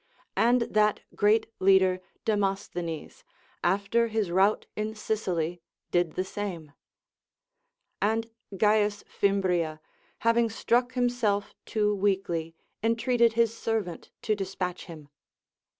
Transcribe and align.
And 0.35 0.63
that 0.63 1.01
great 1.13 1.45
leader, 1.59 2.01
Demosthenes, 2.25 3.23
after 3.63 4.07
his 4.07 4.31
rout 4.31 4.65
in 4.75 4.95
Sicily, 4.95 5.61
did 5.91 6.13
the 6.15 6.23
same; 6.23 6.71
and 8.01 8.25
C. 8.51 8.57
Fimbria, 9.05 9.79
having 10.21 10.49
struck 10.49 10.93
himself 10.93 11.53
too 11.67 11.93
weakly, 11.93 12.55
entreated 12.81 13.33
his 13.33 13.55
servant 13.55 14.09
to 14.23 14.33
despatch 14.33 14.85
him. 14.85 15.07